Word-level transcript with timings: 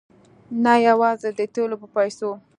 نه 0.63 0.73
یوازې 0.87 1.29
د 1.37 1.39
تېلو 1.53 1.75
په 1.81 1.87
پیسو. 1.95 2.31